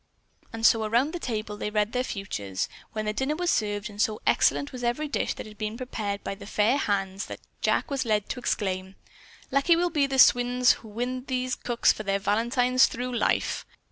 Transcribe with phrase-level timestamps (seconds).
[0.51, 4.01] And so around the table they read their futures, then the dinner was served, and
[4.01, 7.91] so excellent was every dish that had been prepared by the fair hands that Jack
[7.91, 8.95] was led to exclaim:
[9.51, 13.63] "Lucky will be the swains who win these cooks for their valentines through life."